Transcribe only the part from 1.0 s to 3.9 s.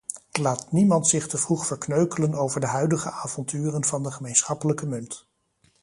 zich te vroeg verkneukelen over de huidige avonturen